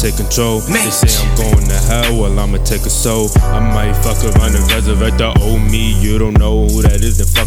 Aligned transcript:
Take 0.00 0.16
control. 0.16 0.60
They 0.60 0.88
say 0.88 1.12
I'm 1.20 1.36
going 1.36 1.68
to 1.68 1.76
hell, 1.76 2.18
well, 2.18 2.38
I'ma 2.38 2.56
take 2.64 2.86
a 2.86 2.90
soul. 2.90 3.28
I 3.36 3.60
might 3.60 3.92
fuck 4.00 4.16
around 4.24 4.56
and 4.56 4.64
resurrect 4.72 5.18
the 5.18 5.28
old 5.42 5.60
me. 5.70 5.92
You 6.00 6.16
don't 6.18 6.38
know 6.38 6.59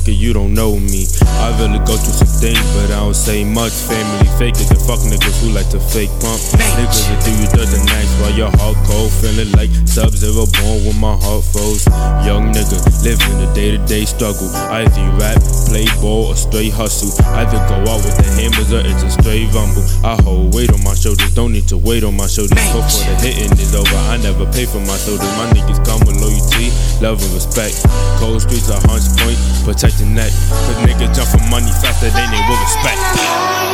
who 0.05 0.13
that 0.13 0.19
is, 0.19 0.19
then 0.19 0.19
fuck 0.19 0.19
it, 0.19 0.19
you 0.19 0.33
don't 0.33 0.53
know 0.53 0.79
me. 0.79 1.05
I 1.23 1.55
really 1.59 1.79
go 1.79 1.95
through 1.95 2.17
some 2.19 2.33
things, 2.39 2.59
but 2.75 2.91
I 2.91 2.99
don't 2.99 3.13
say 3.13 3.43
much. 3.43 3.71
Family 3.73 4.27
fakers 4.39 4.69
and 4.71 4.81
fuck 4.83 4.99
niggas 4.99 5.41
who 5.41 5.51
like 5.51 5.69
to 5.71 5.79
fake 5.79 6.11
pump. 6.19 6.39
Niggas 6.75 7.07
that 7.07 7.19
do 7.23 7.31
you 7.31 7.47
dirty 7.51 7.79
nights 7.87 8.11
while 8.19 8.33
your 8.33 8.51
heart 8.59 8.77
cold. 8.87 9.11
Feeling 9.11 9.51
like 9.53 9.71
Sub 9.87 10.11
Zero 10.11 10.45
born 10.59 10.83
when 10.85 10.99
my 10.99 11.15
heart 11.15 11.43
froze. 11.43 11.85
Young 12.25 12.51
nigga, 12.51 12.79
living 13.03 13.37
the 13.39 13.49
day 13.53 13.71
to 13.75 13.81
day 13.85 14.05
struggle. 14.05 14.49
Either 14.71 14.99
you 14.99 15.11
rap, 15.19 15.39
play 15.67 15.87
ball, 15.99 16.31
or 16.31 16.35
straight 16.35 16.73
hustle. 16.73 17.11
Either 17.35 17.59
go 17.67 17.77
out 17.91 18.03
with 18.03 18.15
the 18.19 18.27
hammers 18.39 18.71
or 18.71 18.83
it's 18.83 19.03
a 19.03 19.11
straight 19.11 19.51
rumble. 19.53 19.83
I 20.03 20.19
hold 20.23 20.53
weight 20.55 20.71
on 20.71 20.83
my 20.83 20.95
shoulders, 20.95 21.33
don't 21.35 21.51
need 21.51 21.67
to 21.69 21.77
wait 21.77 22.03
on 22.03 22.15
my 22.15 22.27
shoulders. 22.27 22.55
Before 22.55 22.85
the 23.19 23.31
hitting 23.31 23.57
is 23.59 23.75
over, 23.75 23.99
I 24.09 24.17
never 24.17 24.45
pay 24.51 24.65
for 24.65 24.79
my 24.83 24.97
shoulders. 24.97 25.31
My 25.37 25.47
niggas 25.51 25.83
come 25.85 25.99
with 26.07 26.19
loyalty, 26.19 26.71
love 27.03 27.21
and 27.21 27.33
respect. 27.33 27.83
Cold 28.19 28.41
streets 28.41 28.69
are 28.69 28.81
hunch 28.87 29.07
point, 29.19 29.39
protect 29.65 29.92
the 29.97 30.05
neck. 30.05 30.31
Cause 30.49 30.77
niggas 30.85 31.15
jump 31.15 31.29
for 31.29 31.43
money 31.49 31.71
faster 31.81 32.09
than 32.09 32.31
they 32.31 32.41
will 32.47 32.59
respect. 32.61 33.72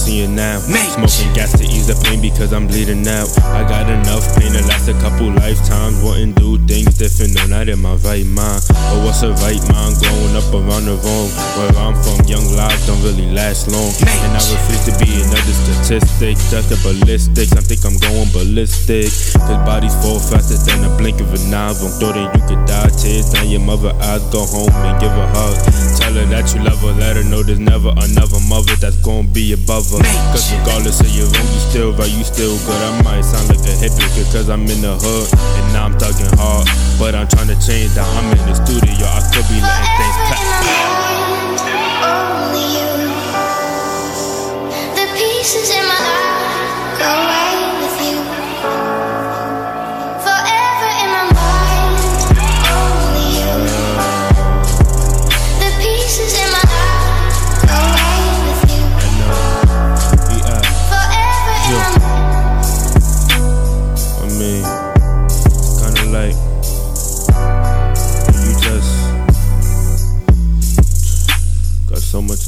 Seeing 0.00 0.34
now. 0.34 0.58
Smoking 0.58 1.32
gas 1.36 1.52
to 1.60 1.64
ease 1.64 1.86
the 1.86 1.96
pain 2.08 2.20
because 2.20 2.52
I'm 2.52 2.66
bleeding 2.66 3.06
out. 3.06 3.28
I 3.52 3.68
got 3.68 3.90
enough 3.92 4.24
pain 4.36 4.52
to 4.56 4.62
last 4.64 4.88
a 4.88 4.96
couple 5.04 5.28
lifetimes. 5.28 6.00
Wouldn't 6.02 6.36
do 6.40 6.56
things 6.64 6.96
different, 6.96 7.36
no, 7.36 7.44
not 7.46 7.68
in 7.68 7.80
my 7.80 7.94
right 8.00 8.24
mind. 8.24 8.64
But 8.72 8.98
what's 9.04 9.20
a 9.22 9.36
right 9.44 9.60
mind? 9.68 10.00
Growing 10.00 10.34
up 10.40 10.48
around 10.56 10.88
the 10.88 10.96
wrong. 11.04 11.28
Where 11.60 11.74
I'm 11.76 11.96
from, 12.00 12.24
young 12.24 12.48
lives 12.56 12.86
don't 12.88 13.02
really 13.04 13.28
last 13.30 13.68
long. 13.68 13.92
And 14.24 14.32
I 14.32 14.40
refuse 14.40 14.84
to 14.88 14.94
be 14.96 15.10
another 15.20 15.54
statistic. 15.68 16.40
Just 16.48 16.72
a 16.72 16.78
ballistics, 16.80 17.52
I 17.52 17.60
think 17.60 17.84
I'm 17.84 18.00
going 18.00 18.32
ballistic. 18.32 19.12
Cause 19.36 19.60
bodies 19.68 19.94
fall 20.00 20.18
faster 20.18 20.56
than 20.56 20.88
a 20.88 20.90
blink 20.96 21.20
of 21.20 21.28
an 21.36 21.52
eye. 21.52 21.76
Wrong 21.76 21.92
thought 22.00 22.16
that 22.16 22.32
you 22.32 22.42
could 22.48 22.64
die. 22.64 22.88
Tears 22.96 23.36
down 23.36 23.52
your 23.52 23.60
mother 23.60 23.92
eyes. 24.00 24.24
Go 24.32 24.48
home 24.48 24.72
and 24.72 24.96
give 24.96 25.12
a 25.12 25.26
hug. 25.36 25.99
Tell 26.10 26.26
her 26.26 26.26
that 26.26 26.50
you 26.52 26.60
love 26.66 26.82
her. 26.82 26.90
Let 26.98 27.14
her 27.14 27.22
know 27.22 27.44
there's 27.44 27.62
never 27.62 27.94
another 27.94 28.42
mother 28.50 28.74
that's 28.82 28.98
gonna 28.98 29.28
be 29.28 29.52
above 29.52 29.86
her. 29.94 30.02
Cause 30.34 30.50
regardless 30.50 30.98
of 30.98 31.06
your 31.14 31.30
wrong, 31.30 31.46
you 31.54 31.62
still 31.70 31.92
right, 31.94 32.10
you 32.10 32.24
still 32.24 32.58
good. 32.66 32.82
I 32.82 33.02
might 33.06 33.22
sound 33.22 33.46
like 33.46 33.62
a 33.62 33.70
hypocrite 33.78 34.26
cause 34.34 34.50
I'm 34.50 34.66
in 34.66 34.82
the 34.82 34.98
hood. 34.98 35.30
And 35.38 35.72
now 35.72 35.86
I'm 35.86 35.94
thugging 35.94 36.34
hard. 36.34 36.66
But 36.98 37.14
I'm 37.14 37.28
trying 37.28 37.46
to 37.46 37.58
change 37.62 37.94
that. 37.94 38.10
I'm 38.18 38.26
in 38.26 38.42
the 38.42 38.58
studio. 38.58 39.06
I 39.06 39.22
could 39.30 39.46
be 39.46 39.62
letting 39.62 39.94
things 40.02 40.16
clap. 40.26 40.99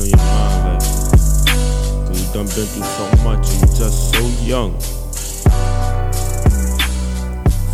On 0.03 0.09
your 0.09 0.19
mind, 0.19 0.65
like, 0.67 0.81
cause 2.09 2.19
you 2.19 2.33
done 2.35 2.47
been 2.47 2.67
through 2.67 2.83
so 2.83 3.07
much 3.23 3.49
and 3.51 3.61
you 3.61 3.67
just 3.79 4.13
so 4.13 4.21
young. 4.45 4.73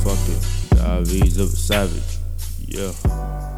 Fuck 0.04 0.22
it, 0.28 0.40
the 0.70 0.76
IVs 0.76 1.38
of 1.38 1.52
a 1.52 1.56
savage, 1.56 2.18
yeah. 2.66 3.57